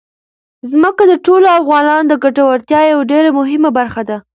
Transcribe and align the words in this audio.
ځمکه 0.71 1.03
د 1.07 1.13
ټولو 1.25 1.47
افغانانو 1.59 2.07
د 2.09 2.13
ګټورتیا 2.23 2.81
یوه 2.91 3.07
ډېره 3.11 3.29
مهمه 3.39 3.69
برخه 3.77 4.01
ده. 4.09 4.17